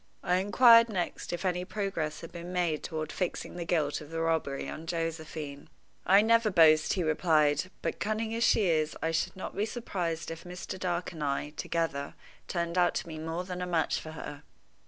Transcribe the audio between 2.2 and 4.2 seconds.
had been made toward fixing the guilt of the